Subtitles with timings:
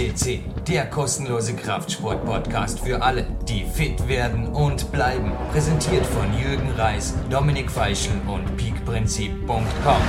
[0.00, 5.30] CC, der kostenlose Kraftsport-Podcast für alle, die fit werden und bleiben.
[5.52, 10.02] Präsentiert von Jürgen Reis, Dominik Feischl und peakprinzip.com.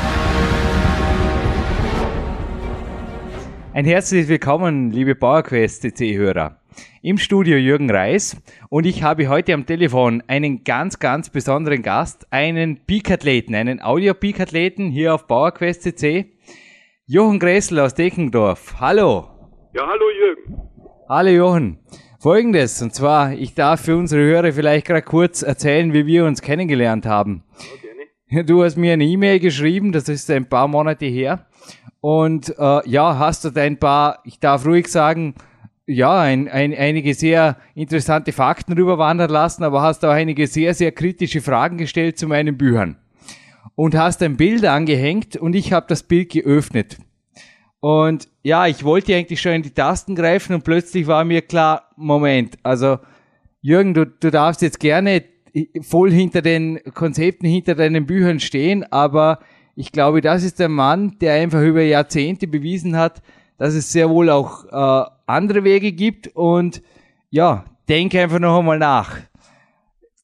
[3.73, 6.61] Ein herzliches Willkommen, liebe PowerQuest CC-Hörer.
[7.01, 8.37] Im Studio Jürgen Reis
[8.69, 14.89] und ich habe heute am Telefon einen ganz, ganz besonderen Gast, einen Peak-Athleten, einen Audio-Peak-Athleten
[14.89, 16.31] hier auf PowerQuest CC.
[17.07, 18.75] Jochen Gressel aus Deckendorf.
[18.79, 19.30] Hallo.
[19.73, 20.69] Ja, hallo Jürgen.
[21.07, 21.79] Hallo Jochen.
[22.19, 26.41] Folgendes, und zwar, ich darf für unsere Hörer vielleicht gerade kurz erzählen, wie wir uns
[26.41, 27.45] kennengelernt haben.
[28.29, 31.47] Ja, Du hast mir eine E-Mail geschrieben, das ist ein paar Monate her.
[32.01, 35.35] Und äh, ja, hast du ein paar, ich darf ruhig sagen,
[35.85, 40.91] ja, ein, ein, einige sehr interessante Fakten rüberwandern lassen, aber hast auch einige sehr, sehr
[40.91, 42.97] kritische Fragen gestellt zu meinen Büchern
[43.75, 46.97] und hast ein Bild angehängt und ich habe das Bild geöffnet.
[47.81, 51.89] Und ja, ich wollte eigentlich schon in die Tasten greifen und plötzlich war mir klar,
[51.97, 52.99] Moment, also
[53.61, 55.23] Jürgen, du, du darfst jetzt gerne
[55.81, 59.39] voll hinter den Konzepten, hinter deinen Büchern stehen, aber
[59.75, 63.21] ich glaube, das ist der Mann, der einfach über Jahrzehnte bewiesen hat,
[63.57, 66.83] dass es sehr wohl auch äh, andere Wege gibt und
[67.31, 69.17] ja, denke einfach noch einmal nach.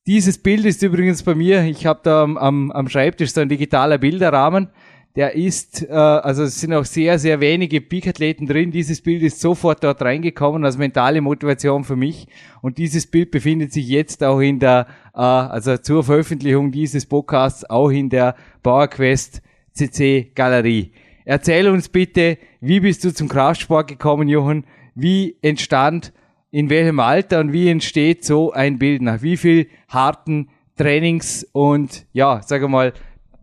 [0.05, 3.49] Dieses Bild ist übrigens bei mir, ich habe da am, am, am Schreibtisch so ein
[3.49, 4.69] digitaler Bilderrahmen,
[5.15, 8.71] der ist, äh, also es sind auch sehr, sehr wenige Peak-Athleten drin.
[8.71, 12.27] Dieses Bild ist sofort dort reingekommen als mentale Motivation für mich.
[12.61, 17.67] Und dieses Bild befindet sich jetzt auch in der, äh, also zur Veröffentlichung dieses Podcasts
[17.67, 19.41] auch in der PowerQuest
[19.73, 20.91] CC Galerie.
[21.25, 24.65] Erzähl uns bitte, wie bist du zum Kraftsport gekommen, Johann?
[24.95, 26.13] Wie entstand
[26.51, 29.01] in welchem Alter und wie entsteht so ein Bild?
[29.01, 32.93] Nach wie viel harten Trainings und ja, sage mal,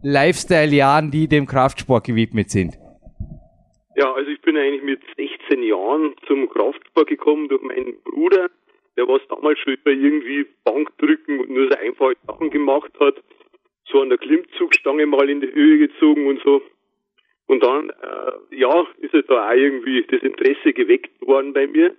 [0.04, 2.74] Lifestyle-Jahren, die dem Kraftsport gewidmet sind?
[3.96, 8.48] Ja, also ich bin eigentlich mit 16 Jahren zum Kraftsport gekommen durch meinen Bruder,
[8.96, 13.16] der was damals schon irgendwie Bankdrücken und nur so einfache Sachen gemacht hat,
[13.86, 16.62] so an der Klimmzugstange mal in die Höhe gezogen und so.
[17.46, 21.94] Und dann, äh, ja, ist es da auch irgendwie das Interesse geweckt worden bei mir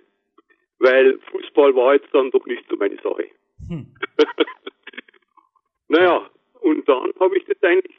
[0.78, 3.26] weil Fußball war jetzt dann doch nicht so meine Sache.
[3.68, 3.86] Hm.
[5.88, 6.28] naja,
[6.60, 7.96] und dann habe ich das eigentlich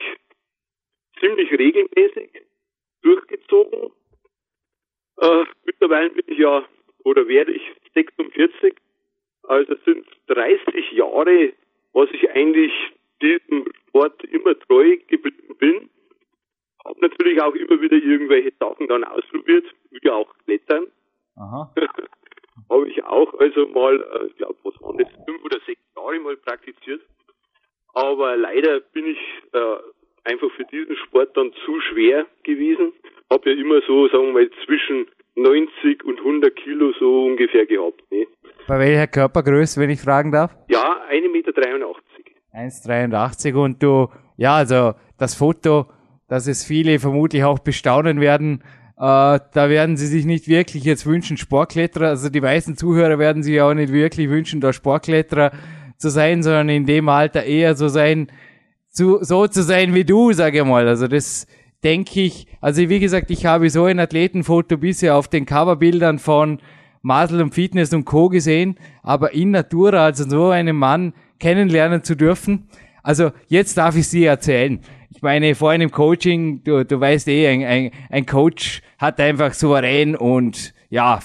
[1.20, 2.30] ziemlich regelmäßig
[3.02, 3.90] durchgezogen.
[5.20, 6.66] Äh, mittlerweile bin ich ja,
[7.04, 7.62] oder werde ich
[7.94, 8.74] 46.
[9.44, 11.52] Also sind 30 Jahre,
[11.92, 12.72] was ich eigentlich
[13.22, 15.90] diesem Sport immer treu geblieben bin.
[16.84, 20.86] Habe natürlich auch immer wieder irgendwelche Sachen dann ausprobiert, wie auch Klettern.
[21.36, 21.72] Aha.
[22.70, 26.18] habe ich auch also mal, äh, ich glaube, was waren das, fünf oder sechs Jahre
[26.20, 27.02] mal praktiziert.
[27.98, 29.18] Aber leider bin ich
[29.52, 32.92] äh, einfach für diesen Sport dann zu schwer gewesen.
[33.28, 38.00] Habe ja immer so, sagen wir mal, zwischen 90 und 100 Kilo so ungefähr gehabt.
[38.12, 38.26] Ne?
[38.68, 40.54] Bei welcher Körpergröße, wenn ich fragen darf?
[40.68, 41.52] Ja, 1,83 Meter.
[42.54, 45.86] 1,83 und du, ja, also das Foto,
[46.28, 48.62] das es viele vermutlich auch bestaunen werden,
[48.96, 53.42] äh, da werden sie sich nicht wirklich jetzt wünschen, Sportkletterer, also die meisten Zuhörer werden
[53.42, 55.50] sich auch nicht wirklich wünschen, da Sportkletterer
[55.98, 58.28] zu sein, sondern in dem Alter eher so sein,
[58.88, 60.88] zu, so zu sein wie du, sage ich mal.
[60.88, 61.46] Also das
[61.84, 66.60] denke ich, also wie gesagt, ich habe so ein Athletenfoto bisher auf den Coverbildern von
[67.02, 68.28] Masel und Fitness und Co.
[68.28, 72.68] gesehen, aber in Natura, also so einen Mann kennenlernen zu dürfen.
[73.02, 74.80] Also jetzt darf ich sie erzählen
[75.18, 79.52] ich meine, vor einem Coaching, du, du weißt eh, ein, ein, ein Coach hat einfach
[79.52, 81.18] souverän und ja,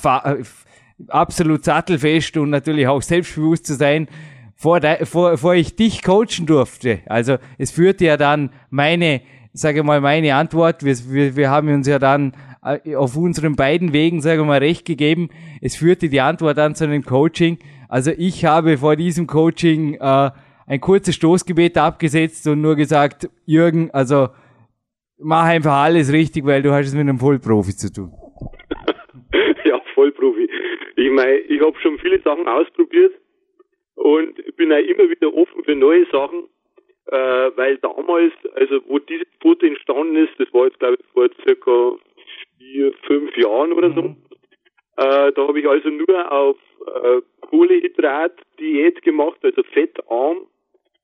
[1.09, 4.07] absolut sattelfest und natürlich auch selbstbewusst zu sein,
[4.55, 6.99] vor, de, vor, vor ich dich coachen durfte.
[7.05, 9.21] Also es führte ja dann meine,
[9.51, 13.93] sage mal, meine Antwort, wir, wir, wir haben uns ja dann äh, auf unseren beiden
[13.93, 15.29] Wegen, sage mal, recht gegeben.
[15.61, 17.59] Es führte die Antwort an zu einem Coaching.
[17.89, 20.31] Also ich habe vor diesem Coaching äh,
[20.65, 24.29] ein kurzes Stoßgebet abgesetzt und nur gesagt, Jürgen, also
[25.17, 28.11] mach einfach alles richtig, weil du hast es mit einem Vollprofi zu tun.
[29.65, 30.49] ja, Vollprofi.
[30.95, 33.13] Ich meine, ich habe schon viele Sachen ausprobiert
[34.03, 36.49] und bin auch immer wieder offen für neue Sachen,
[37.05, 41.29] äh, weil damals, also wo dieses Foto entstanden ist, das war jetzt glaube ich vor
[41.41, 41.95] circa
[42.57, 44.17] vier, fünf Jahren oder so, mhm.
[44.97, 50.47] äh, da habe ich also nur auf äh, Kohlehydrat-Diät gemacht, also fettarm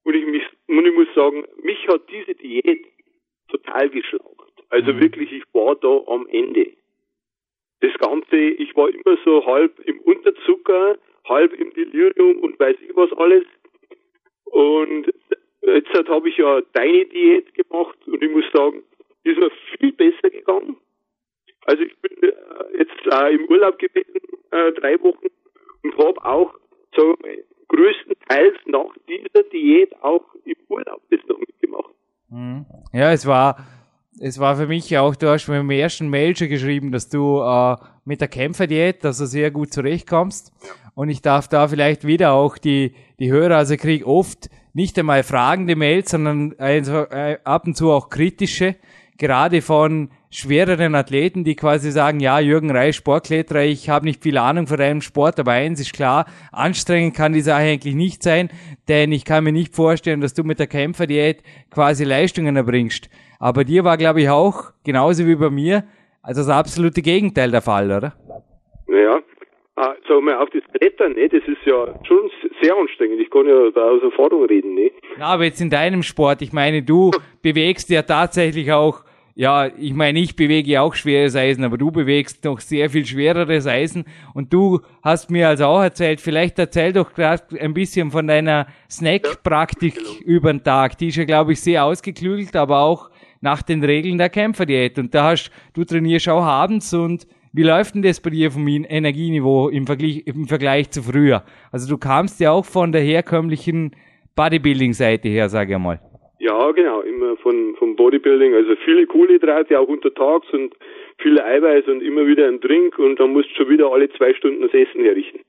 [0.03, 2.85] und ich, mich, und ich muss sagen, mich hat diese Diät
[3.47, 4.51] total geschlaucht.
[4.71, 4.99] Also mhm.
[4.99, 6.73] wirklich, ich war da am Ende.
[7.79, 10.97] Das Ganze, ich war immer so halb im Unterzucker,
[11.29, 13.45] halb im Delirium und weiß ich was alles.
[14.45, 15.13] Und
[15.61, 18.83] jetzt habe ich ja deine Diät gemacht und ich muss sagen,
[19.23, 20.77] ist mir viel besser gegangen.
[21.65, 24.21] Also ich bin äh, jetzt äh, im Urlaub gewesen,
[24.51, 25.27] äh, drei Wochen,
[25.83, 26.53] und habe auch
[26.95, 27.15] so
[27.67, 31.93] größtenteils nach dieser Diät auch im Urlaub das noch mitgemacht.
[32.29, 32.65] Mhm.
[32.93, 33.57] Ja, es war,
[34.21, 37.41] es war für mich auch, du hast mir im ersten Mail schon geschrieben, dass du
[37.41, 37.75] äh,
[38.05, 40.51] mit der Kämpferdiät, dass du sehr gut zurechtkommst.
[40.61, 40.69] Ja.
[40.93, 44.99] Und ich darf da vielleicht wieder auch die, die Hörer, also ich kriege oft nicht
[44.99, 48.75] einmal fragende Mails, sondern also, äh, ab und zu auch kritische,
[49.17, 54.37] gerade von schwereren Athleten, die quasi sagen, ja, Jürgen Reis, Sportkletterer, ich habe nicht viel
[54.37, 58.49] Ahnung von deinem Sport, aber eins ist klar, anstrengend kann die Sache eigentlich nicht sein,
[58.87, 63.09] denn ich kann mir nicht vorstellen, dass du mit der Kämpferdiät quasi Leistungen erbringst.
[63.39, 65.85] Aber dir war, glaube ich, auch, genauso wie bei mir,
[66.21, 68.13] also das absolute Gegenteil der Fall, oder?
[68.87, 69.21] Ja,
[69.77, 72.29] ah, sag mal, auf das Klettern, ne, das ist ja schon
[72.61, 73.21] sehr anstrengend.
[73.21, 74.91] Ich kann ja da aus Erfahrung reden, ne?
[75.17, 79.05] Ja, aber jetzt in deinem Sport, ich meine, du bewegst ja tatsächlich auch
[79.39, 83.67] ja, ich meine, ich bewege auch schweres Eisen, aber du bewegst noch sehr viel schwereres
[83.67, 84.03] Eisen
[84.33, 88.67] und du hast mir also auch erzählt, vielleicht erzähl doch gerade ein bisschen von deiner
[88.91, 90.19] Snack-Praktik ja, genau.
[90.25, 90.97] über den Tag.
[90.97, 94.97] Die ist ja, glaube ich, sehr ausgeklügelt, aber auch nach den Regeln der Kämpferdiät.
[94.97, 98.67] Und da hast, du trainierst auch abends und wie läuft denn das bei dir vom
[98.67, 101.43] Energieniveau im Vergleich, im Vergleich zu früher?
[101.71, 103.95] Also du kamst ja auch von der herkömmlichen
[104.35, 105.99] Bodybuilding-Seite her, sage ich mal.
[106.39, 110.73] Ja, genau, immer von, vom Bodybuilding, also viele Kohlenhydrate auch untertags und
[111.17, 114.33] viele Eiweiß und immer wieder ein Drink und dann musst du schon wieder alle zwei
[114.33, 115.41] Stunden das Essen herrichten.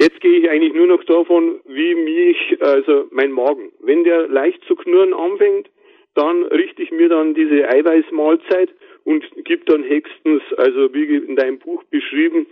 [0.00, 4.64] Jetzt gehe ich eigentlich nur noch davon, wie mich, also mein Magen, wenn der leicht
[4.64, 5.70] zu knurren anfängt,
[6.16, 8.70] dann richte ich mir dann diese Eiweißmahlzeit
[9.04, 12.46] und gebe dann höchstens, also wie in deinem Buch beschrieben,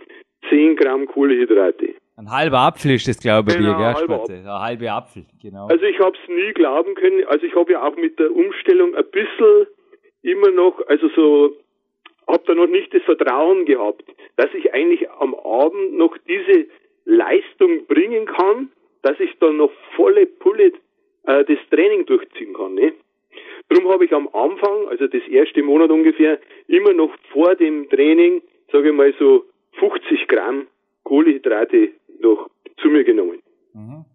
[0.49, 1.95] 10 Gramm Kohlenhydrate.
[2.17, 5.67] Ein halber Apfel ist das, glaube ich, genau, dir, gell, halber Ein halber Apfel, genau.
[5.67, 7.25] Also ich habe es nie glauben können.
[7.25, 9.67] Also ich habe ja auch mit der Umstellung ein bisschen
[10.21, 11.57] immer noch, also so,
[12.27, 14.03] habe da noch nicht das Vertrauen gehabt,
[14.37, 16.67] dass ich eigentlich am Abend noch diese
[17.05, 18.71] Leistung bringen kann,
[19.01, 20.71] dass ich dann noch volle Pulle
[21.27, 22.75] äh, das Training durchziehen kann.
[22.75, 22.93] Ne?
[23.69, 28.41] Darum habe ich am Anfang, also das erste Monat ungefähr, immer noch vor dem Training,
[28.71, 29.45] sage ich mal so
[29.79, 30.67] 50 Gramm
[31.03, 33.41] Kohlenhydrate noch zu mir genommen.
[33.73, 34.05] Mhm.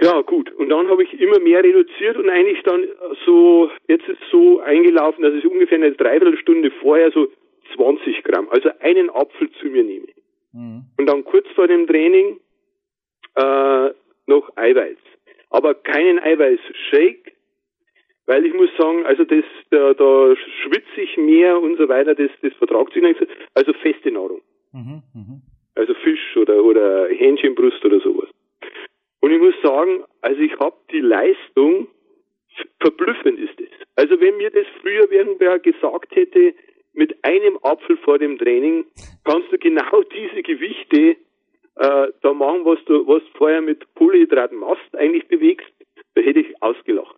[0.00, 0.50] Ja, gut.
[0.52, 2.84] Und dann habe ich immer mehr reduziert und eigentlich dann
[3.24, 7.28] so, jetzt ist so eingelaufen, dass ich ungefähr eine Dreiviertelstunde vorher so
[7.74, 10.08] 20 Gramm, also einen Apfel zu mir nehme.
[10.52, 10.84] Mhm.
[10.98, 12.40] Und dann kurz vor dem Training
[13.36, 13.90] äh,
[14.26, 14.98] noch Eiweiß.
[15.50, 17.33] Aber keinen Eiweiß-Shake,
[18.26, 22.30] weil ich muss sagen, also das, da, da schwitze ich mehr und so weiter, das,
[22.42, 23.20] das vertragt sich nicht.
[23.54, 24.40] Also feste Nahrung.
[24.72, 25.40] Mhm, mh.
[25.74, 28.28] Also Fisch oder, oder Hähnchenbrust oder sowas.
[29.20, 31.88] Und ich muss sagen, also ich habe die Leistung,
[32.80, 33.68] verblüffend ist es.
[33.96, 36.54] Also wenn mir das früher irgendwer gesagt hätte,
[36.92, 38.84] mit einem Apfel vor dem Training
[39.24, 41.16] kannst du genau diese Gewichte
[41.76, 45.72] äh, da machen, was du, was du vorher mit Kohlenhydraten machst, eigentlich bewegst,
[46.14, 47.16] da hätte ich ausgelacht.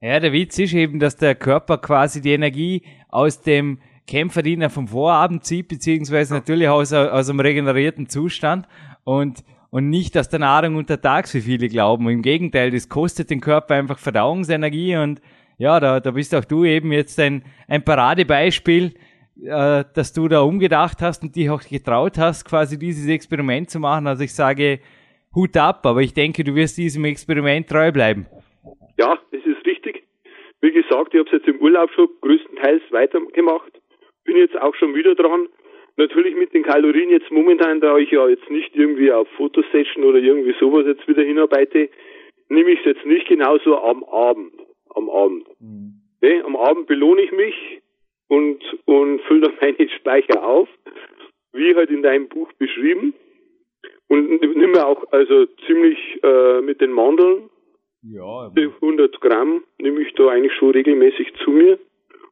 [0.00, 4.86] Ja, der Witz ist eben, dass der Körper quasi die Energie aus dem Kämpferdiener vom
[4.86, 8.68] Vorabend zieht, beziehungsweise natürlich aus, aus einem regenerierten Zustand
[9.02, 12.08] und, und nicht aus der Nahrung untertags, wie viele glauben.
[12.08, 15.20] Im Gegenteil, das kostet den Körper einfach Verdauungsenergie und
[15.58, 18.94] ja, da, da bist auch du eben jetzt ein, ein Paradebeispiel,
[19.42, 23.80] äh, dass du da umgedacht hast und dich auch getraut hast, quasi dieses Experiment zu
[23.80, 24.06] machen.
[24.06, 24.78] Also ich sage
[25.34, 28.26] Hut ab, aber ich denke, du wirst diesem Experiment treu bleiben.
[28.96, 29.57] Ja, das ist
[30.88, 33.72] gesagt, ich habe es jetzt im Urlaub schon größtenteils weitergemacht
[34.28, 35.48] bin jetzt auch schon wieder dran.
[35.96, 40.18] Natürlich mit den Kalorien jetzt momentan, da ich ja jetzt nicht irgendwie auf Fotosession oder
[40.18, 41.88] irgendwie sowas jetzt wieder hinarbeite,
[42.50, 44.52] nehme ich es jetzt nicht genauso am Abend.
[44.94, 45.46] Am Abend.
[45.60, 45.94] Mhm.
[46.20, 46.44] Ne?
[46.44, 47.80] Am Abend belohne ich mich
[48.28, 50.68] und, und fülle dann meine Speicher auf,
[51.54, 53.14] wie halt in deinem Buch beschrieben.
[54.08, 57.48] Und nehme auch also ziemlich äh, mit den Mandeln.
[58.02, 58.50] Ja.
[58.54, 61.78] 100 Gramm nehme ich da eigentlich schon regelmäßig zu mir.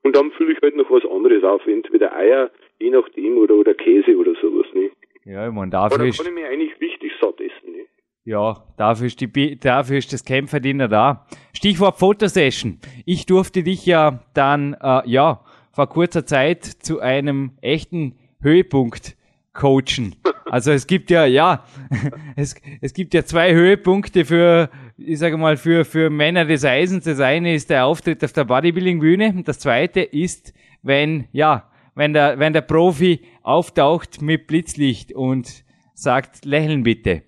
[0.03, 3.75] Und dann fülle ich halt noch was anderes auf, entweder Eier, je nachdem, oder, oder
[3.75, 4.91] Käse oder sowas, ne?
[5.25, 6.19] Ja, ich meine, dafür Aber ist...
[6.19, 7.87] kann ich mir eigentlich wichtig satt essen, ne?
[8.25, 11.27] Ja, dafür ist, die, dafür ist das Kämpferdiener da.
[11.53, 12.79] Stichwort Fotosession.
[13.05, 19.17] Ich durfte dich ja dann, äh, ja, vor kurzer Zeit zu einem echten Höhepunkt
[19.53, 20.15] coachen.
[20.49, 21.65] Also es gibt ja, ja,
[22.37, 27.05] es, es gibt ja zwei Höhepunkte für, ich sage mal, für, für Männer des Eisens.
[27.05, 29.43] Das eine ist der Auftritt auf der Bodybuilding-Bühne.
[29.45, 36.45] Das zweite ist, wenn, ja, wenn der, wenn der Profi auftaucht mit Blitzlicht und sagt,
[36.45, 37.23] lächeln bitte.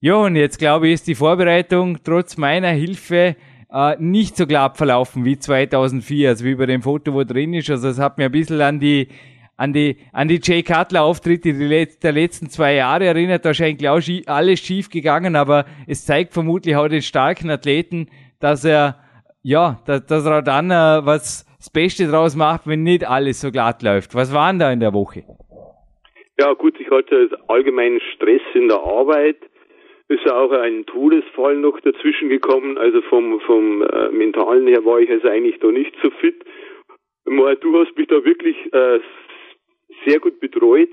[0.00, 3.36] Ja, und jetzt glaube ich, ist die Vorbereitung trotz meiner Hilfe
[3.70, 7.70] äh, nicht so glatt verlaufen wie 2004, also wie bei dem Foto, wo drin ist.
[7.70, 9.08] Also es hat mir ein bisschen an die
[9.56, 14.60] an die, an die Jay Cutler Auftritte der letzten zwei Jahre erinnert, wahrscheinlich auch alles
[14.60, 18.08] schief gegangen, aber es zeigt vermutlich auch den starken Athleten,
[18.40, 18.96] dass er,
[19.42, 23.50] ja, dass, dass er dann äh, was das Beste draus macht, wenn nicht alles so
[23.50, 24.14] glatt läuft.
[24.14, 25.24] Was war denn da in der Woche?
[26.38, 29.38] Ja, gut, ich hatte allgemeinen Stress in der Arbeit.
[30.08, 32.78] Ist auch ein Todesfall noch dazwischen gekommen.
[32.78, 36.44] Also vom, vom äh, Mentalen her war ich also eigentlich da nicht so fit.
[37.24, 39.00] Du hast mich da wirklich äh,
[40.06, 40.90] sehr gut betreut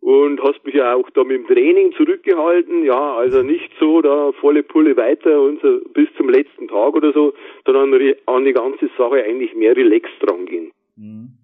[0.00, 2.84] und hast mich ja auch da mit dem Training zurückgehalten.
[2.84, 7.12] Ja, also nicht so da volle Pulle weiter und so bis zum letzten Tag oder
[7.12, 7.32] so,
[7.64, 10.70] sondern an die ganze Sache eigentlich mehr relaxed drangehen.
[10.96, 11.38] Mhm.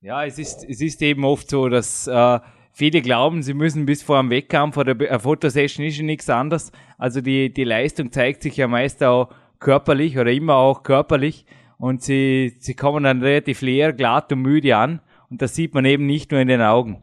[0.00, 2.38] Ja, es ist, es ist eben oft so, dass äh,
[2.72, 6.70] viele glauben, sie müssen bis vor dem Wettkampf oder eine Fotosession ist ja nichts anderes.
[6.96, 11.44] Also die, die Leistung zeigt sich ja meist auch körperlich oder immer auch körperlich
[11.78, 15.00] und sie, sie kommen dann relativ leer, glatt und müde an.
[15.30, 17.02] Und das sieht man eben nicht nur in den Augen.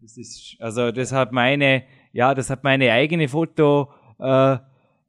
[0.00, 3.88] Das ist, also das hat meine, ja, das hat meine eigene Foto,
[4.18, 4.56] äh,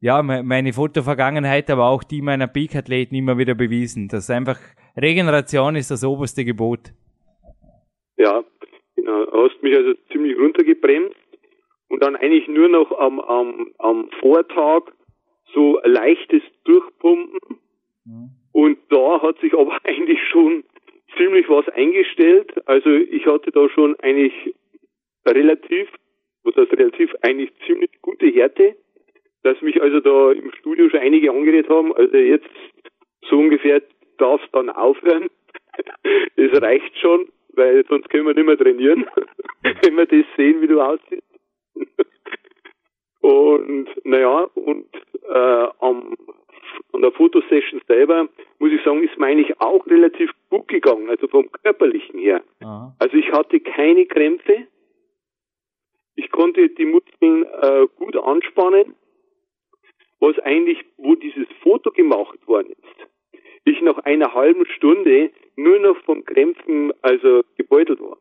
[0.00, 4.08] ja, meine Fotovergangenheit, aber auch die meiner Peak-Athleten immer wieder bewiesen.
[4.08, 4.58] dass einfach
[4.96, 6.92] Regeneration ist das oberste Gebot.
[8.16, 8.42] Ja,
[8.96, 9.24] genau.
[9.26, 11.16] Du hast mich also ziemlich runtergebremst
[11.88, 14.92] und dann eigentlich nur noch am, am, am Vortag
[15.54, 17.58] so leichtes Durchpumpen.
[18.04, 18.30] Mhm.
[18.52, 20.64] Und da hat sich aber eigentlich schon
[21.16, 22.52] ziemlich was eingestellt.
[22.66, 24.54] Also ich hatte da schon eigentlich
[25.26, 25.88] relativ,
[26.44, 28.76] was heißt relativ, eigentlich ziemlich gute Härte,
[29.42, 31.94] dass mich also da im Studio schon einige angeredet haben.
[31.94, 32.48] Also jetzt
[33.28, 33.82] so ungefähr
[34.18, 35.28] darf es dann aufhören.
[36.34, 39.06] Es reicht schon, weil sonst können wir nicht mehr trainieren,
[39.62, 41.22] wenn wir das sehen, wie du aussiehst.
[43.20, 44.86] Und naja, und
[45.28, 46.16] äh, am
[46.92, 48.28] an der Fotosession selber,
[48.58, 52.42] muss ich sagen, ist mir eigentlich auch relativ gut gegangen, also vom körperlichen her.
[52.60, 52.94] Aha.
[52.98, 54.66] Also ich hatte keine Krämpfe.
[56.16, 58.94] Ich konnte die Muskeln äh, gut anspannen,
[60.20, 63.08] was eigentlich, wo dieses Foto gemacht worden ist,
[63.64, 68.16] ich nach einer halben Stunde nur noch vom Krämpfen also gebeutelt war.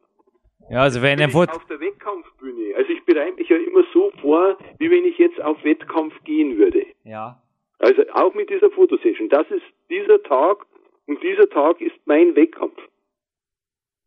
[0.70, 2.76] Ja, also wenn Foto auf der Wettkampfbühne.
[2.76, 6.58] Also ich bereite mich ja immer so vor, wie wenn ich jetzt auf Wettkampf gehen
[6.58, 6.86] würde.
[7.06, 7.42] Ja.
[7.80, 9.30] Also auch mit dieser Fotosession.
[9.30, 10.66] Das ist dieser Tag
[11.06, 12.78] und dieser Tag ist mein Wettkampf.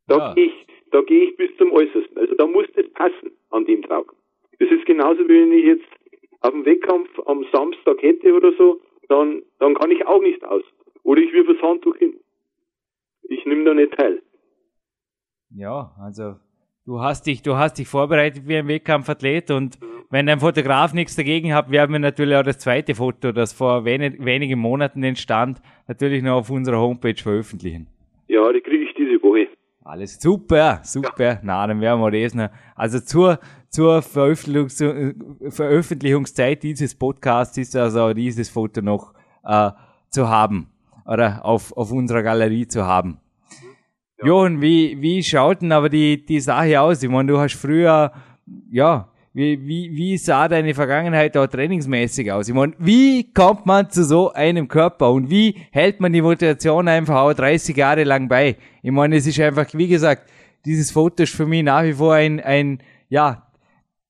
[0.06, 0.34] Da ja.
[0.34, 2.18] gehe ich, da gehe ich bis zum Äußersten.
[2.18, 4.12] Also da muss das passen an dem Tag.
[4.58, 5.86] Das ist genauso wie wenn ich jetzt
[6.40, 10.62] auf dem Wettkampf am Samstag hätte oder so, dann, dann kann ich auch nicht aus.
[11.02, 12.18] Oder ich wirf das Handtuch hin.
[13.22, 14.22] Ich nehme da nicht teil.
[15.50, 16.36] Ja, also
[16.90, 19.78] du hast dich, du hast dich vorbereitet wie ein Wettkampfathlet und
[20.10, 23.84] wenn dein Fotograf nichts dagegen hat, werden wir natürlich auch das zweite Foto, das vor
[23.84, 27.86] wenig, wenigen Monaten entstand, natürlich noch auf unserer Homepage veröffentlichen.
[28.26, 29.46] Ja, die kriege ich diese Woche.
[29.84, 31.34] Alles super, super.
[31.34, 31.40] Ja.
[31.44, 32.50] Na, dann werden wir noch.
[32.74, 34.82] Also zur, zur Veröffentlichungs
[35.48, 39.70] Veröffentlichungszeit dieses Podcasts ist also dieses Foto noch äh,
[40.10, 40.66] zu haben
[41.06, 43.20] oder auf, auf unserer Galerie zu haben.
[44.20, 44.26] Ja.
[44.26, 47.02] Johann, wie, wie schaut denn aber die, die Sache aus?
[47.02, 48.12] Ich meine, du hast früher,
[48.70, 52.48] ja, wie, wie, wie sah deine Vergangenheit auch trainingsmäßig aus?
[52.48, 56.88] Ich meine, wie kommt man zu so einem Körper und wie hält man die Motivation
[56.88, 58.56] einfach auch 30 Jahre lang bei?
[58.82, 60.28] Ich meine, es ist einfach, wie gesagt,
[60.64, 63.46] dieses Foto ist für mich nach wie vor ein, ein ja,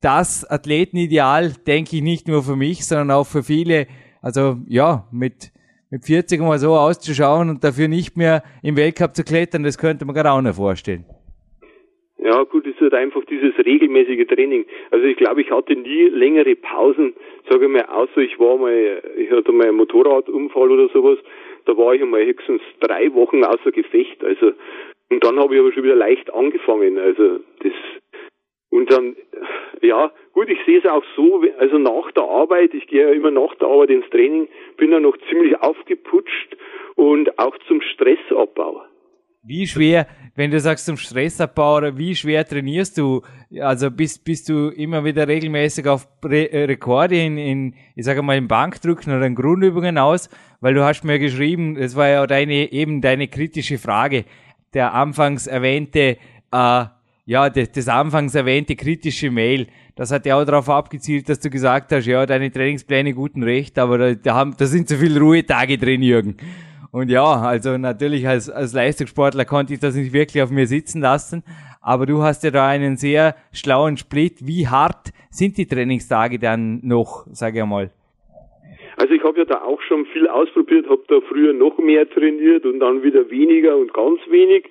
[0.01, 3.87] das Athletenideal, denke ich, nicht nur für mich, sondern auch für viele,
[4.23, 5.53] also ja, mit,
[5.91, 10.05] mit 40 mal so auszuschauen und dafür nicht mehr im Weltcup zu klettern, das könnte
[10.05, 11.05] man gerade auch noch vorstellen.
[12.23, 14.67] Ja, gut, es ist einfach dieses regelmäßige Training.
[14.91, 17.15] Also ich glaube, ich hatte nie längere Pausen,
[17.49, 21.19] sage ich mal, außer ich war mal, ich hatte mal einen Motorradunfall oder sowas,
[21.65, 24.23] da war ich einmal höchstens drei Wochen außer Gefecht.
[24.23, 24.53] Also
[25.11, 26.99] und dann habe ich aber schon wieder leicht angefangen.
[26.99, 27.73] Also das
[28.71, 29.17] und dann,
[29.83, 33.31] ja, gut, ich sehe es auch so, also nach der Arbeit, ich gehe ja immer
[33.31, 36.57] nach der Arbeit ins Training, bin dann noch ziemlich aufgeputscht
[36.95, 38.83] und auch zum Stressabbau.
[39.43, 43.23] Wie schwer, wenn du sagst zum Stressabbau, oder wie schwer trainierst du?
[43.59, 48.23] Also bist, bist du immer wieder regelmäßig auf Re äh, Rekorde in, in, ich sage
[48.23, 50.29] mal, im Bankdrücken oder in Grundübungen aus?
[50.61, 54.27] Weil du hast mir geschrieben, das war ja deine, eben deine kritische Frage,
[54.75, 56.19] der anfangs erwähnte,
[56.53, 56.85] äh,
[57.25, 59.67] ja, das, das anfangs erwähnte kritische Mail.
[59.97, 63.79] Das hat ja auch darauf abgezielt, dass du gesagt hast, ja, deine Trainingspläne guten Recht,
[63.79, 66.37] aber da, da, haben, da sind zu viele Ruhetage drin, Jürgen.
[66.93, 71.01] Und ja, also natürlich als, als Leistungssportler konnte ich das nicht wirklich auf mir sitzen
[71.01, 71.45] lassen.
[71.81, 74.47] Aber du hast ja da einen sehr schlauen Split.
[74.47, 77.91] Wie hart sind die Trainingstage dann noch, sage ich mal?
[78.97, 82.67] Also ich habe ja da auch schon viel ausprobiert, habe da früher noch mehr trainiert
[82.67, 84.69] und dann wieder weniger und ganz wenig.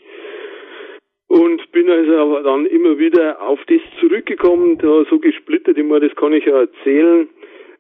[1.30, 6.16] Und bin also aber dann immer wieder auf das zurückgekommen, da so gesplittert immer, das
[6.16, 7.30] kann ich ja erzählen.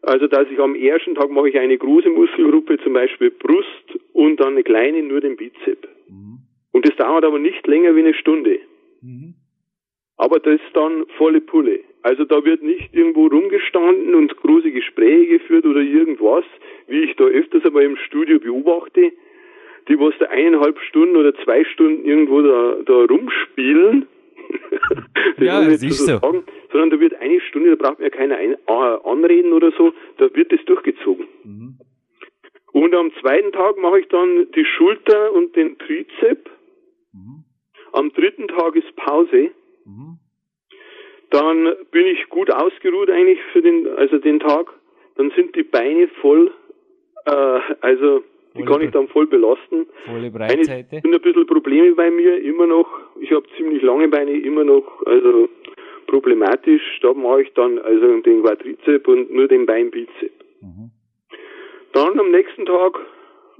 [0.03, 4.39] Also dass ich am ersten Tag mache ich eine große Muskelgruppe, zum Beispiel Brust und
[4.39, 5.89] dann eine kleine, nur den Bizep.
[6.07, 6.41] Mhm.
[6.71, 8.59] Und das dauert aber nicht länger wie eine Stunde.
[9.01, 9.33] Mhm.
[10.17, 11.79] Aber das ist dann volle Pulle.
[12.03, 16.45] Also da wird nicht irgendwo rumgestanden und große Gespräche geführt oder irgendwas,
[16.87, 19.11] wie ich da öfters einmal im Studio beobachte,
[19.87, 24.07] die was da eineinhalb Stunden oder zwei Stunden irgendwo da, da rumspielen.
[25.37, 26.17] ja, ist so.
[26.17, 30.33] Sagen, sondern da wird eine Stunde, da braucht mir keiner ein, anreden oder so, da
[30.33, 31.27] wird das durchgezogen.
[31.43, 31.77] Mhm.
[32.71, 36.49] Und am zweiten Tag mache ich dann die Schulter und den Trizep.
[37.13, 37.43] Mhm.
[37.93, 39.51] Am dritten Tag ist Pause.
[39.85, 40.19] Mhm.
[41.31, 44.73] Dann bin ich gut ausgeruht eigentlich für den, also den Tag.
[45.15, 46.51] Dann sind die Beine voll,
[47.25, 48.23] äh, also
[48.59, 49.87] die kann ich dann voll belasten.
[50.05, 50.97] Volle Breitseite.
[50.97, 52.87] Es sind ein bisschen Probleme bei mir, immer noch.
[53.19, 55.49] Ich habe ziemlich lange Beine, immer noch, also
[56.07, 56.99] problematisch.
[57.01, 60.31] Da mache ich dann also den Quadrizep und nur den Beinbizep.
[60.61, 60.91] Mhm.
[61.93, 62.99] Dann am nächsten Tag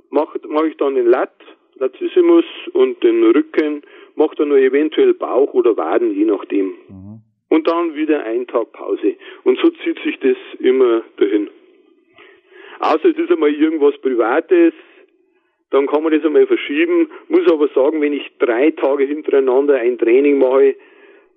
[0.10, 1.34] mache mach ich dann den Lat,
[1.76, 3.84] Latissimus und den Rücken,
[4.16, 6.74] mache dann nur eventuell Bauch oder Waden, je nachdem.
[6.88, 7.22] Mhm.
[7.50, 9.16] Und dann wieder ein Tag Pause.
[9.44, 11.50] Und so zieht sich das immer dahin.
[12.80, 14.74] Außer es ist einmal irgendwas Privates,
[15.72, 17.10] dann kann man das einmal verschieben.
[17.28, 20.76] Muss aber sagen, wenn ich drei Tage hintereinander ein Training mache,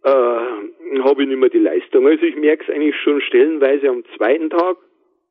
[0.05, 2.07] äh, habe ich nicht mehr die Leistung.
[2.07, 4.77] Also ich merke es eigentlich schon stellenweise am zweiten Tag.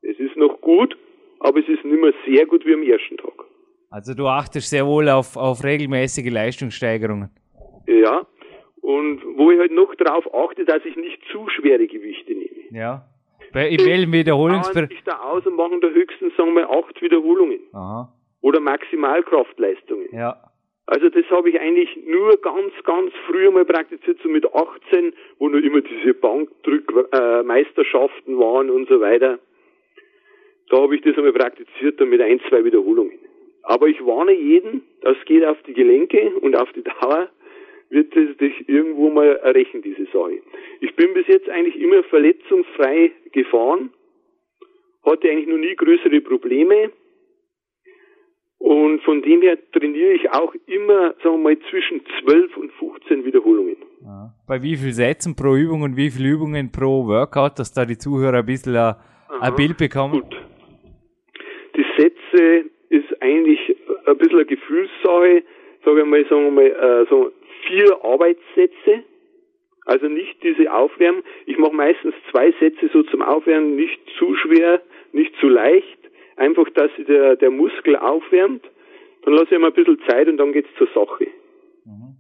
[0.01, 0.98] Es ist noch gut,
[1.39, 3.34] aber es ist nicht mehr sehr gut wie am ersten Tag.
[3.89, 7.29] Also du achtest sehr wohl auf, auf regelmäßige Leistungssteigerungen.
[7.88, 8.25] Ja,
[8.81, 12.50] und wo ich halt noch darauf achte, dass ich nicht zu schwere Gewichte nehme.
[12.72, 13.05] Ja.
[13.53, 14.91] Bei, welchem Wiederholungsbereich?
[14.91, 17.60] Ich da aus und machen da höchstens, sagen wir, acht Wiederholungen.
[17.74, 18.13] Aha.
[18.41, 20.10] Oder Maximalkraftleistungen.
[20.12, 20.37] Ja.
[20.87, 25.48] Also das habe ich eigentlich nur ganz, ganz früh mal praktiziert, so mit 18, wo
[25.48, 29.39] nur immer diese Bankdrückmeisterschaften äh, waren und so weiter.
[30.70, 33.18] Da habe ich das einmal praktiziert, dann mit ein, zwei Wiederholungen.
[33.63, 37.29] Aber ich warne jeden, das geht auf die Gelenke und auf die Dauer
[37.89, 40.42] wird es dich irgendwo mal rächen, diese Sache.
[40.79, 43.92] Ich bin bis jetzt eigentlich immer verletzungsfrei gefahren,
[45.03, 46.92] hatte eigentlich noch nie größere Probleme.
[48.61, 53.25] Und von dem her trainiere ich auch immer, sagen wir mal, zwischen 12 und 15
[53.25, 53.77] Wiederholungen.
[54.03, 54.33] Ja.
[54.47, 57.97] Bei wie viel Sätzen pro Übung und wie viele Übungen pro Workout, dass da die
[57.97, 58.93] Zuhörer ein bisschen ein,
[59.39, 60.21] ein Bild bekommen?
[60.21, 60.35] Gut.
[61.75, 65.43] Die Sätze ist eigentlich ein bisschen eine Gefühlssache.
[65.83, 67.31] Sage ich mal, sagen wir mal, äh, so
[67.65, 69.03] vier Arbeitssätze,
[69.87, 71.24] also nicht diese Aufwärmen.
[71.47, 76.00] Ich mache meistens zwei Sätze so zum Aufwärmen, nicht zu schwer, nicht zu leicht,
[76.41, 78.63] einfach, dass der, der Muskel aufwärmt.
[79.23, 81.27] Dann lasse ich ihm ein bisschen Zeit und dann geht's zur Sache.
[81.85, 82.17] Mhm.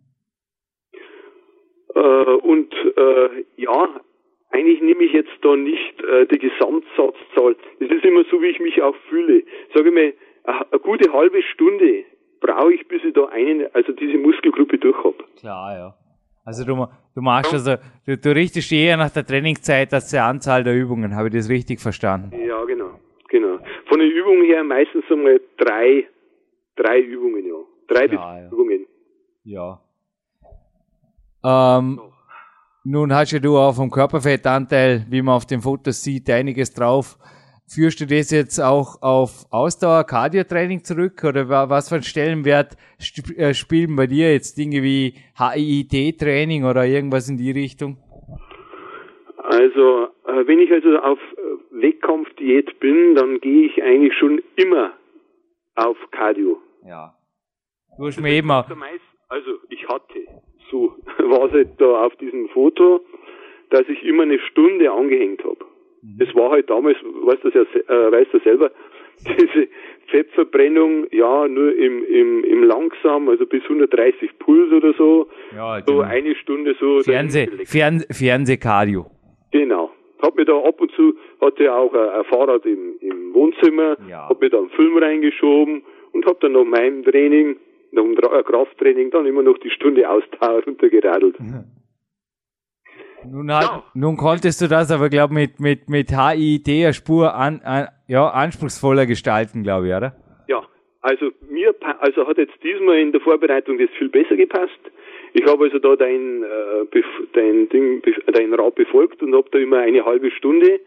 [1.95, 3.89] Äh, und äh, ja,
[4.51, 7.55] eigentlich nehme ich jetzt da nicht äh, die Gesamtsatzzahl.
[7.79, 9.43] Das ist immer so, wie ich mich auch fühle.
[9.73, 12.05] Sage ich mal, eine gute halbe Stunde
[12.39, 15.23] brauche ich, bis ich da einen, also diese Muskelgruppe durch habe.
[15.39, 15.93] Klar, ja.
[16.43, 20.63] Also du, du machst also, du, du richtest eher nach der Trainingszeit als der Anzahl
[20.63, 21.15] der Übungen.
[21.15, 22.31] Habe ich das richtig verstanden?
[22.45, 23.59] Ja, genau, genau.
[23.91, 26.07] Von den Übungen her meistens einmal drei,
[26.77, 27.55] drei Übungen, ja.
[27.89, 28.47] Drei Klar, ja.
[28.47, 28.87] Übungen.
[29.43, 29.81] Ja.
[31.43, 31.99] Ähm,
[32.85, 37.17] nun hast ja du auch vom Körperfettanteil, wie man auf den Fotos sieht, einiges drauf.
[37.67, 42.77] Führst du das jetzt auch auf Ausdauer, Cardio-Training zurück oder was für einen Stellenwert
[43.35, 47.97] äh, spielen bei dir jetzt Dinge wie HIIT-Training oder irgendwas in die Richtung?
[49.35, 54.93] Also, äh, wenn ich also auf äh, Wettkampfdiät bin, dann gehe ich eigentlich schon immer
[55.75, 56.61] auf Cardio.
[56.85, 57.15] Ja.
[57.97, 58.69] Du hast mir eben auch.
[59.29, 60.25] Also, ich hatte,
[60.69, 63.01] so war es halt da auf diesem Foto,
[63.69, 65.65] dass ich immer eine Stunde angehängt habe.
[66.19, 68.71] Es war halt damals, weißt du ja, äh, weißt du selber,
[69.19, 69.67] diese
[70.07, 75.29] Fettverbrennung, ja, nur im, im, im langsam, also bis 130 Puls oder so.
[75.55, 76.07] Ja, so genau.
[76.07, 77.01] eine Stunde so.
[77.01, 79.05] Fernseh, Fern, Fernsehkardio.
[79.51, 79.91] Genau.
[80.21, 84.29] Hab mir da ab und zu, hatte auch ein, ein Fahrrad im, im Wohnzimmer, ja.
[84.29, 87.57] hab mir da einen Film reingeschoben und hab dann nach meinem Training,
[87.91, 91.39] nach dem Krafttraining, dann immer noch die Stunde Ausdauer runtergeradelt.
[91.39, 91.65] Mhm.
[93.23, 93.83] Nun, halt, ja.
[93.93, 97.87] nun konntest du das aber, glaube ich, mit, mit, mit HIT eine Spur an, an,
[98.07, 100.15] ja, anspruchsvoller gestalten, glaube ich, oder?
[100.47, 100.63] Ja,
[101.01, 104.79] also mir also hat jetzt diesmal in der Vorbereitung das viel besser gepasst.
[105.33, 107.01] Ich habe also da dein, äh,
[107.33, 110.79] dein Ding, dein Rat befolgt und habe da immer eine halbe Stunde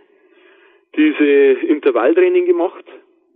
[0.97, 2.85] diese Intervalltraining gemacht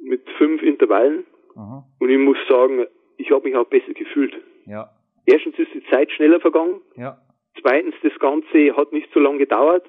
[0.01, 1.25] mit fünf Intervallen.
[1.57, 1.85] Aha.
[1.99, 4.35] Und ich muss sagen, ich habe mich auch besser gefühlt.
[4.67, 4.91] Ja.
[5.25, 6.81] erstens ist die Zeit schneller vergangen.
[6.97, 7.19] Ja.
[7.61, 9.85] Zweitens, das Ganze hat nicht so lange gedauert.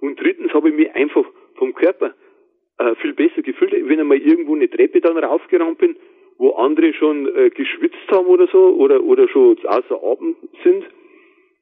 [0.00, 2.14] Und drittens habe ich mich einfach vom Körper
[2.78, 5.96] äh, viel besser gefühlt, wenn ich mal irgendwo eine Treppe dann raufgerannt bin,
[6.38, 10.84] wo andere schon äh, geschwitzt haben oder so oder oder schon außer Atem sind.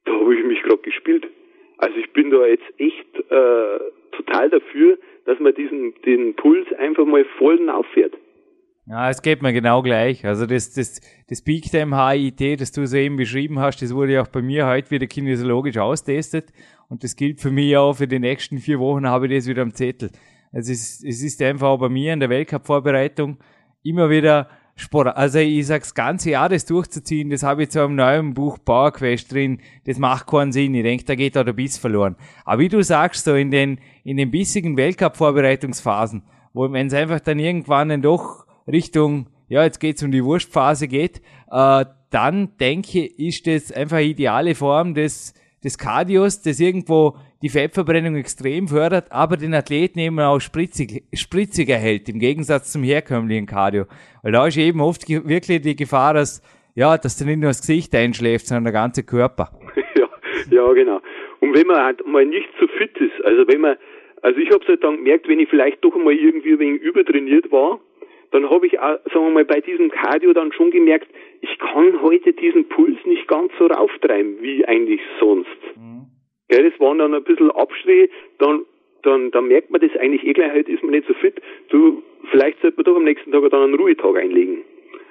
[0.04, 1.26] Da habe ich mich gerade gespielt.
[1.78, 3.78] Also ich bin da jetzt echt äh,
[4.12, 8.14] total dafür, dass man diesen den Puls einfach mal voll auffährt.
[8.87, 10.24] Ja, es geht mir genau gleich.
[10.26, 14.14] Also das, das, das Peak Time HIT, das du so eben beschrieben hast, das wurde
[14.14, 16.52] ja auch bei mir heute wieder kinesiologisch austestet.
[16.88, 19.62] Und das gilt für mich auch für die nächsten vier Wochen habe ich das wieder
[19.62, 20.11] am Zettel.
[20.52, 23.38] Es es ist einfach auch bei mir in der Weltcup-Vorbereitung
[23.85, 25.16] immer wieder Sport.
[25.16, 28.92] Also ich sag's ganze Jahr das durchzuziehen, das habe ich zu einem neuen Buch Power
[28.92, 30.74] Quest drin, das macht keinen Sinn.
[30.74, 32.16] Ich denke, da geht auch der Biss verloren.
[32.44, 37.20] Aber wie du sagst, so in den, in den bissigen Weltcup-Vorbereitungsphasen, wo wenn es einfach
[37.20, 43.06] dann irgendwann dann doch Richtung, ja, jetzt geht's um die Wurstphase geht, äh, dann denke
[43.06, 48.68] ich, ist das einfach eine ideale Form des, des Cardios, das irgendwo die Fettverbrennung extrem
[48.68, 53.85] fördert, aber den Athleten eben auch spritzig, spritziger hält, im Gegensatz zum herkömmlichen Cardio.
[54.22, 56.42] Weil da ist eben oft wirklich die Gefahr, dass,
[56.75, 59.51] ja, dass du nicht nur das Gesicht einschläft, sondern der ganze Körper.
[59.96, 60.09] ja,
[60.51, 61.01] ja, genau.
[61.40, 63.77] Und wenn man halt mal nicht so fit ist, also wenn man,
[64.22, 67.51] also ich habe halt dann gemerkt, wenn ich vielleicht doch mal irgendwie ein wenig übertrainiert
[67.51, 67.81] war,
[68.33, 71.09] dann habe ich, auch, sagen wir mal, bei diesem Cardio dann schon gemerkt,
[71.40, 75.49] ich kann heute diesen Puls nicht ganz so rauftreiben wie eigentlich sonst.
[75.77, 76.07] Mhm.
[76.51, 78.64] Ja, das waren dann ein bisschen Abstriche, dann,
[79.03, 81.40] dann, dann merkt man das eigentlich eh gleich, heute ist man nicht so fit.
[81.68, 84.62] Du, vielleicht sollte man doch am nächsten Tag dann einen Ruhetag einlegen.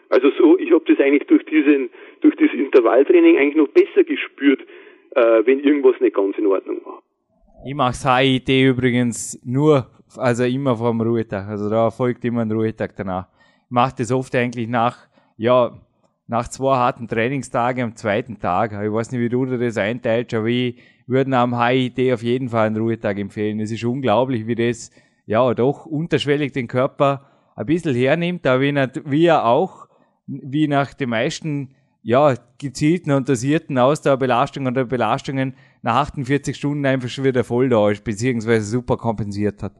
[0.09, 1.89] Also so, ich habe das eigentlich durch diesen,
[2.21, 4.61] durch das Intervalltraining eigentlich noch besser gespürt,
[5.15, 7.01] äh, wenn irgendwas nicht ganz in Ordnung war.
[7.63, 11.47] Ich mache das HIT übrigens nur also immer vor dem Ruhetag.
[11.47, 13.27] Also da folgt immer ein Ruhetag danach.
[13.65, 14.97] Ich mache das oft eigentlich nach,
[15.37, 15.71] ja,
[16.27, 18.71] nach zwei harten Trainingstagen am zweiten Tag.
[18.71, 22.67] Ich weiß nicht, wie du das einteilst, aber ich würde am HIT auf jeden Fall
[22.67, 23.59] einen Ruhetag empfehlen.
[23.59, 24.89] Es ist unglaublich, wie das,
[25.27, 29.87] ja, doch unterschwellig den Körper ein bisschen hernimmt, aber wie er auch,
[30.25, 37.09] wie nach den meisten, ja, gezielten und dosierten Ausdauerbelastungen oder Belastungen nach 48 Stunden einfach
[37.09, 39.73] schon wieder voll da ist, beziehungsweise super kompensiert hat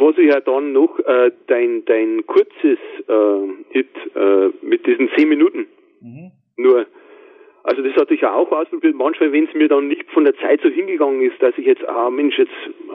[0.00, 5.28] was ich ja dann noch äh, dein dein kurzes äh, Hit äh, mit diesen zehn
[5.28, 5.66] Minuten
[6.00, 6.32] mhm.
[6.56, 6.86] nur
[7.62, 8.94] also das hatte ich ja auch ausprobiert.
[8.96, 11.86] Manchmal, wenn es mir dann nicht von der Zeit so hingegangen ist, dass ich jetzt,
[11.86, 12.50] ah Mensch, jetzt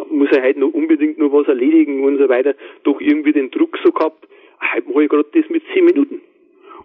[0.10, 3.78] muss er halt noch unbedingt nur was erledigen und so weiter, doch irgendwie den Druck
[3.84, 4.28] so gehabt,
[4.60, 6.20] halt mache ich gerade das mit zehn Minuten.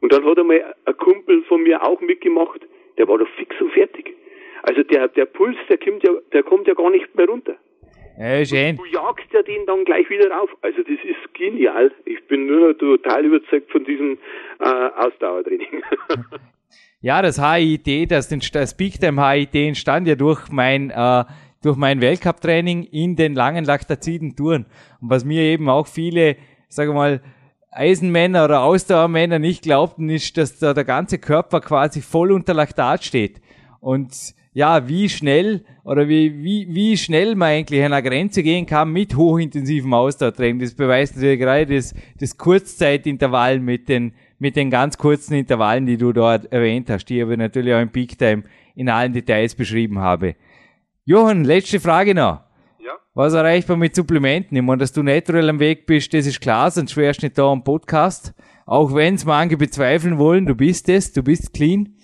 [0.03, 2.61] Und dann hat einmal ein Kumpel von mir auch mitgemacht,
[2.99, 4.15] der war doch fix und fertig.
[4.63, 7.57] Also der, der Puls, der kommt ja, der kommt ja gar nicht mehr runter.
[8.19, 8.77] Ja, schön.
[8.77, 10.51] Du, jagst ja den dann gleich wieder rauf.
[10.61, 11.91] Also das ist genial.
[12.05, 14.19] Ich bin nur total überzeugt von diesem
[14.59, 15.83] äh, Ausdauertraining.
[17.01, 21.25] ja, das HIT, das, das Big Time HIT entstand ja durch mein äh,
[21.63, 24.67] durch mein Weltcup-Training in den langen laktaziden Touren.
[25.01, 26.37] Und was mir eben auch viele,
[26.69, 27.21] sage mal,
[27.71, 33.05] Eisenmänner oder Ausdauermänner nicht glaubten, ist, dass da der ganze Körper quasi voll unter Laktat
[33.05, 33.41] steht.
[33.81, 38.67] Und ja, wie schnell oder wie, wie, wie schnell man eigentlich an eine Grenze gehen
[38.67, 40.61] kann mit hochintensivem Ausdauertraining.
[40.61, 45.97] Das beweist natürlich gerade das, das Kurzzeitintervall mit den, mit den ganz kurzen Intervallen, die
[45.97, 48.43] du dort erwähnt hast, die aber natürlich auch im Peak Time
[48.75, 50.35] in allen Details beschrieben habe.
[51.05, 52.41] Johann, letzte Frage noch.
[52.79, 52.93] Ja?
[53.15, 54.57] Was erreicht man mit Supplementen?
[54.57, 57.39] Ich meine, dass du natural am Weg bist, das ist klar, sonst wärst du nicht
[57.39, 58.35] da am Podcast.
[58.67, 61.97] Auch wenn es manche bezweifeln wollen, du bist es, du bist clean.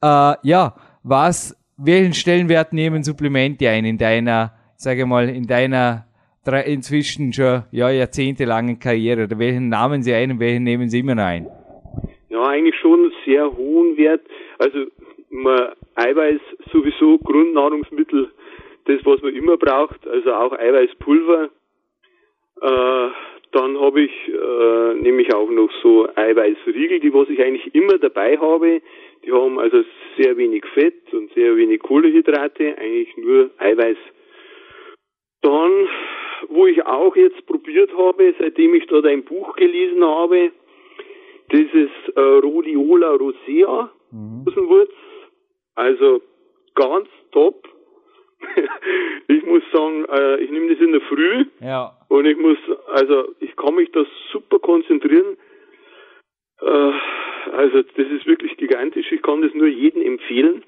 [0.00, 6.06] Äh, ja, was welchen Stellenwert nehmen Supplemente ein in deiner, sage mal, in deiner
[6.66, 9.24] inzwischen schon ja, jahrzehntelangen Karriere?
[9.24, 11.46] Oder welchen nahmen sie ein und welchen nehmen sie immer noch ein?
[12.28, 14.22] Ja, eigentlich schon sehr hohen Wert.
[14.58, 14.86] Also
[15.30, 16.40] man, Eiweiß
[16.72, 18.30] sowieso Grundnahrungsmittel,
[18.86, 21.50] das was man immer braucht, also auch Eiweißpulver.
[22.60, 23.08] Äh,
[23.52, 28.38] dann habe ich äh, nämlich auch noch so Eiweißriegel, die was ich eigentlich immer dabei
[28.38, 28.80] habe.
[29.24, 29.84] Die haben also
[30.16, 33.96] sehr wenig Fett und sehr wenig Kohlehydrate, eigentlich nur Eiweiß.
[35.42, 35.88] Dann,
[36.48, 40.52] wo ich auch jetzt probiert habe, seitdem ich dort ein Buch gelesen habe,
[41.50, 44.44] dieses äh, Rhodiola rosea, mhm.
[45.74, 46.22] also
[46.74, 47.68] ganz top.
[49.28, 51.96] ich muss sagen, äh, ich nehme das in der Früh ja.
[52.08, 55.36] und ich muss, also ich kann mich da super konzentrieren.
[56.60, 56.92] Äh,
[57.52, 59.10] also das ist wirklich gigantisch.
[59.10, 60.62] Ich kann das nur jedem empfehlen.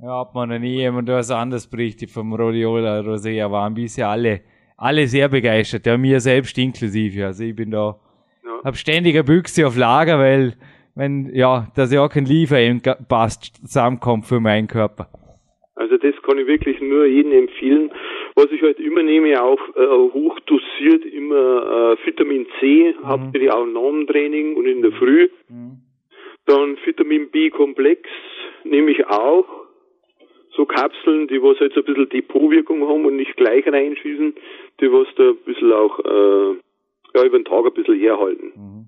[0.00, 3.50] Ja, hat man noch nie jemand was anderes berichtet vom Rhodiola Rosea.
[3.50, 4.42] Waren bisher alle,
[4.76, 5.86] alle sehr begeistert.
[5.86, 7.26] Ja, mir selbst inklusive.
[7.26, 7.98] Also ich bin da,
[8.44, 8.60] ja.
[8.64, 10.54] hab ständig eine Büchse auf Lager, weil
[10.94, 15.08] wenn, ja, dass ja kein Lieferengpass zusammenkommt für meinen Körper.
[15.74, 17.90] Also das kann ich wirklich nur jedem empfehlen.
[18.34, 23.06] Was ich halt immer nehme, auch äh, hochdosiert immer äh, Vitamin C, mhm.
[23.06, 25.28] hauptsächlich auch im Training und in der Früh.
[25.48, 25.87] Mhm.
[26.48, 28.08] Dann Vitamin B-Komplex
[28.64, 29.44] nehme ich auch.
[30.56, 34.34] So Kapseln, die was so ein bisschen Depotwirkung haben und nicht gleich reinschießen,
[34.80, 36.56] die was da ein bisschen auch äh,
[37.14, 38.52] ja, über den Tag ein bisschen herhalten.
[38.56, 38.86] Mhm.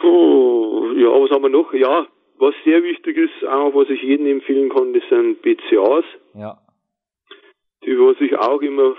[0.00, 1.72] Puh, ja, was haben wir noch?
[1.72, 2.08] Ja,
[2.38, 6.04] was sehr wichtig ist, auch was ich jedem empfehlen kann, das sind BCAs.
[6.34, 6.58] Ja.
[7.84, 8.96] Die, was ich auch immer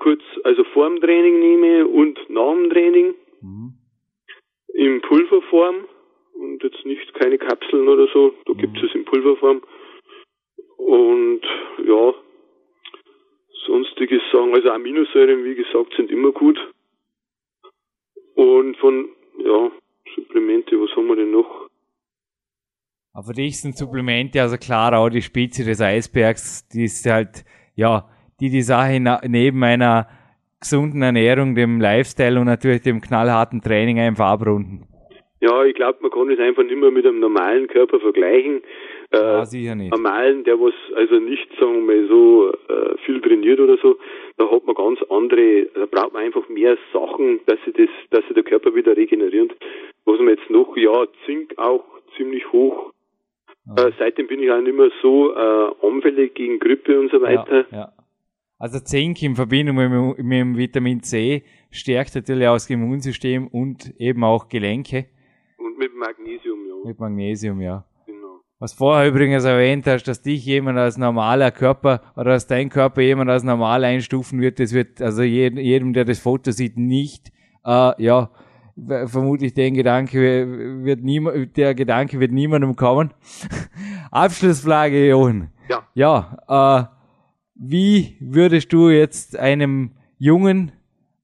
[0.00, 3.14] kurz, also vor dem Training nehme und nach dem Training.
[3.40, 3.74] Mhm.
[4.74, 5.86] In Pulverform
[6.34, 8.58] und jetzt nicht keine Kapseln oder so, da mhm.
[8.58, 9.62] gibt es in Pulverform.
[10.76, 11.42] Und
[11.86, 12.14] ja,
[13.66, 16.58] sonstiges sagen, also Aminosäuren, wie gesagt, sind immer gut.
[18.34, 19.70] Und von, ja,
[20.14, 21.68] Supplemente, was haben wir denn noch?
[23.12, 27.44] Aber für dich sind Supplemente, also klar auch die Spitze des Eisbergs, die ist halt,
[27.76, 28.08] ja,
[28.40, 30.08] die die Sache neben einer
[30.60, 34.88] gesunden Ernährung, dem Lifestyle und natürlich dem knallharten Training einfach abrunden.
[35.44, 38.62] Ja, ich glaube, man kann es einfach nicht mehr mit einem normalen Körper vergleichen.
[39.10, 39.92] Äh, ja, sicher nicht.
[39.92, 43.98] Normalen, der was also nicht, sagen wir mal so, äh, viel trainiert oder so,
[44.38, 48.24] da hat man ganz andere, da braucht man einfach mehr Sachen, dass sich das, dass
[48.24, 49.54] sich der Körper wieder regeneriert.
[50.06, 51.84] Was man jetzt noch, ja, Zink auch
[52.16, 52.92] ziemlich hoch.
[53.76, 53.88] Ja.
[53.88, 57.66] Äh, seitdem bin ich auch nicht mehr so äh, anfällig gegen Grippe und so weiter.
[57.70, 57.92] Ja, ja.
[58.58, 63.92] Also Zink in Verbindung mit, mit dem Vitamin C stärkt natürlich auch das Immunsystem und
[63.98, 65.06] eben auch Gelenke.
[65.64, 66.74] Und mit Magnesium, ja.
[66.84, 67.84] Mit Magnesium, ja.
[68.04, 68.40] Genau.
[68.58, 73.00] Was vorher übrigens erwähnt hast, dass dich jemand als normaler Körper oder dass dein Körper
[73.00, 77.32] jemand als normal einstufen wird, das wird also jedem, jedem der das Foto sieht, nicht,
[77.64, 78.30] äh, ja,
[79.06, 83.14] vermutlich den Gedanke wird niemand, der Gedanke wird niemandem kommen.
[84.10, 85.50] Abschlussfrage, Johann.
[85.70, 85.88] Ja.
[85.94, 86.94] Ja, äh,
[87.54, 90.72] wie würdest du jetzt einem Jungen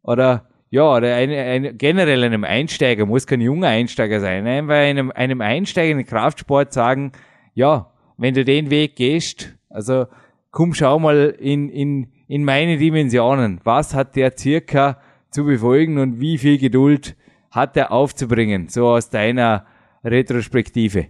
[0.03, 5.11] oder ja, oder eine, eine, generell einem Einsteiger, muss kein junger Einsteiger sein, einfach einem,
[5.11, 7.13] einem Einsteiger in den Kraftsport sagen,
[7.55, 10.07] ja, wenn du den Weg gehst, also
[10.53, 13.61] komm, schau mal in, in, in meine Dimensionen.
[13.65, 17.17] Was hat der circa zu befolgen und wie viel Geduld
[17.51, 19.67] hat er aufzubringen, so aus deiner
[20.05, 21.07] Retrospektive?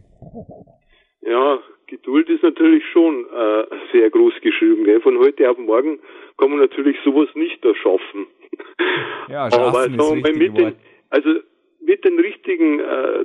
[1.20, 4.84] Ja, Geduld ist natürlich schon äh, sehr groß geschrieben.
[4.84, 5.00] Gell?
[5.00, 5.98] Von heute auf morgen
[6.40, 8.26] kann man natürlich sowas nicht erschaffen.
[9.28, 10.74] Ja, schaffen Aber sagen wir mit den,
[11.10, 11.30] also
[11.80, 13.24] mit den richtigen äh,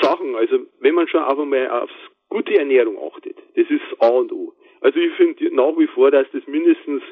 [0.00, 1.92] Sachen, also wenn man schon einfach mal aufs
[2.28, 4.54] gute Ernährung achtet, das ist A und O.
[4.80, 7.02] Also ich finde nach wie vor, dass das mindestens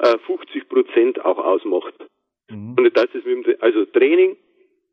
[0.00, 1.94] äh, 50 Prozent auch ausmacht.
[2.50, 2.76] Mhm.
[2.78, 4.36] Und das ist mit dem, also Training,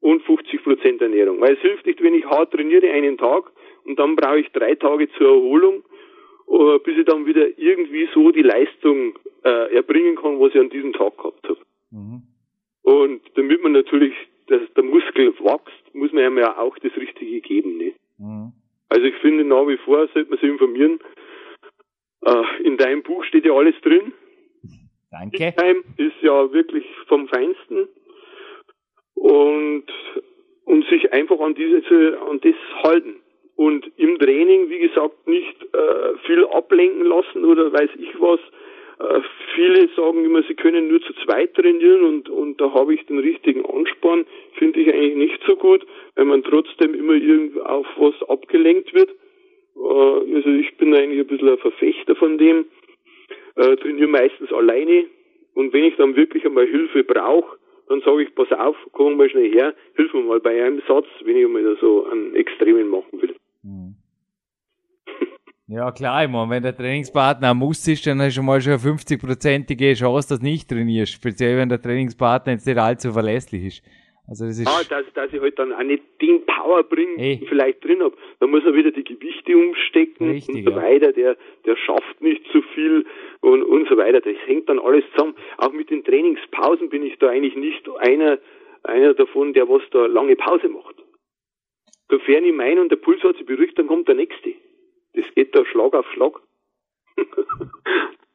[0.01, 1.39] und 50 Prozent Ernährung.
[1.39, 3.51] Weil es hilft nicht, wenn ich hart trainiere einen Tag
[3.85, 5.83] und dann brauche ich drei Tage zur Erholung,
[6.49, 10.69] äh, bis ich dann wieder irgendwie so die Leistung äh, erbringen kann, was ich an
[10.69, 11.59] diesem Tag gehabt habe.
[11.91, 12.23] Mhm.
[12.83, 14.13] Und damit man natürlich,
[14.47, 17.77] dass der Muskel wächst, muss man ihm ja auch das Richtige geben.
[17.77, 17.93] Ne?
[18.17, 18.53] Mhm.
[18.89, 20.99] Also ich finde nach wie vor sollte man sich informieren.
[22.25, 24.13] Äh, in deinem Buch steht ja alles drin.
[25.11, 25.53] Danke.
[25.57, 27.89] Time ist ja wirklich vom Feinsten
[29.15, 29.85] und,
[30.65, 31.83] und sich einfach an diese,
[32.29, 33.15] an das halten.
[33.55, 38.39] Und im Training, wie gesagt, nicht äh, viel ablenken lassen oder weiß ich was.
[39.01, 39.21] Äh,
[39.55, 43.19] viele sagen immer, sie können nur zu zweit trainieren und, und da habe ich den
[43.19, 44.25] richtigen Ansporn.
[44.53, 45.85] Finde ich eigentlich nicht so gut,
[46.15, 49.09] weil man trotzdem immer irgendwie auf was abgelenkt wird.
[49.75, 52.65] Äh, also ich bin eigentlich ein bisschen ein Verfechter von dem.
[53.55, 55.05] Äh, trainiere meistens alleine
[55.55, 59.29] und wenn ich dann wirklich einmal Hilfe brauche, dann sage ich, pass auf, komm mal
[59.29, 63.21] schnell her, hilf mir mal bei einem Satz, wenn ich mal so einen Extremen machen
[63.21, 63.35] will.
[63.63, 63.95] Hm.
[65.73, 68.73] Ja, klar, ich meine, wenn der Trainingspartner ein Muss ist, dann hast du mal schon
[68.73, 71.13] eine 50-prozentige Chance, dass du nicht trainierst.
[71.13, 73.83] Speziell, wenn der Trainingspartner jetzt nicht allzu verlässlich ist.
[74.27, 77.35] Also das ist ah, dass, dass ich halt dann auch nicht den Power bringe, hey.
[77.35, 78.17] den ich vielleicht drin habe.
[78.41, 80.75] Da muss er wieder die Gewichte umstecken Richtig, und so ja.
[80.75, 81.13] weiter.
[81.13, 83.05] Der, der schafft nicht so viel
[83.39, 84.19] und, und so weiter.
[84.19, 85.35] Das hängt dann alles zusammen.
[85.57, 88.39] Auch mit den Trainingspausen bin ich da eigentlich nicht einer,
[88.83, 90.95] einer davon, der was da lange Pause macht.
[92.09, 94.53] Sofern ich meine und der Puls hat sich beruhigt, dann kommt der nächste.
[95.13, 96.33] Das geht da Schlag auf Schlag.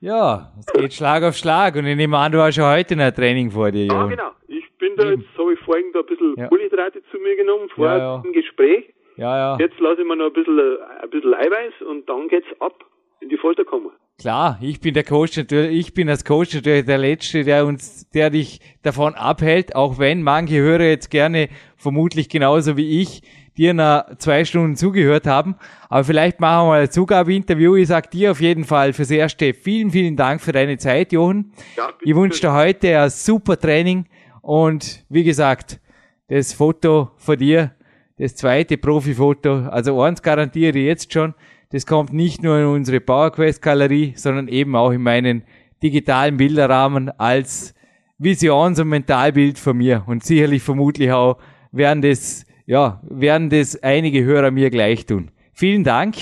[0.00, 3.04] ja, es geht Schlag auf Schlag und ich nehme an, du hast ja heute noch
[3.04, 3.86] ein Training vor dir.
[3.86, 4.32] Ja, genau
[4.78, 6.48] bin da jetzt, habe ich vorhin da ein bisschen ja.
[6.48, 8.22] Kohlenhydrate zu mir genommen, vor ja, ja.
[8.22, 8.92] dem Gespräch.
[9.16, 9.58] Ja, ja.
[9.58, 12.84] Jetzt lasse ich mir noch ein bisschen, ein bisschen Eiweiß und dann geht's ab
[13.20, 13.90] in die Folterkammer.
[14.18, 18.08] Klar, ich bin der Coach natürlich, ich bin als Coach natürlich der Letzte, der uns,
[18.10, 23.22] der dich davon abhält, auch wenn manche Hörer jetzt gerne, vermutlich genauso wie ich,
[23.56, 25.56] dir nach zwei Stunden zugehört haben.
[25.88, 27.76] Aber vielleicht machen wir mal ein Zugabeinterview.
[27.76, 31.52] Ich sag dir auf jeden Fall fürs Erste vielen, vielen Dank für deine Zeit, Johann.
[31.76, 34.06] Ja, ich wünsche dir heute ein super Training
[34.42, 35.80] und wie gesagt,
[36.28, 37.72] das Foto von dir,
[38.18, 41.34] das zweite Profifoto, also eins garantiere ich jetzt schon,
[41.70, 45.42] das kommt nicht nur in unsere PowerQuest Galerie, sondern eben auch in meinen
[45.82, 47.74] digitalen Bilderrahmen als
[48.18, 50.04] Visions- und Mentalbild von mir.
[50.06, 51.38] Und sicherlich vermutlich auch
[51.72, 55.30] werden das, ja, werden das einige Hörer mir gleich tun.
[55.54, 56.16] Vielen Dank.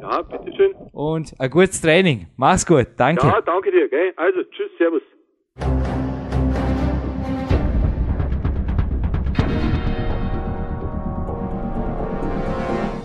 [0.00, 0.72] Ja, bitteschön.
[0.92, 2.26] Und ein gutes Training.
[2.36, 2.86] Mach's gut.
[2.96, 3.26] Danke.
[3.26, 3.88] Ja, danke dir.
[3.88, 4.12] Gell?
[4.16, 5.02] Also, tschüss, servus.